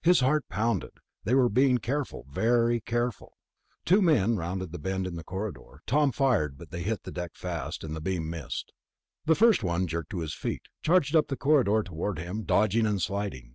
[0.00, 0.92] His heart pounded.
[1.24, 3.36] They were being careful, very careful....
[3.84, 5.82] Two more men rounded the bend in the corridor.
[5.86, 8.72] Tom fired, but they hit the deck fast, and the beam missed.
[9.26, 13.02] The first one jerked to his feet, charged up the corridor toward him, dodging and
[13.02, 13.52] sliding.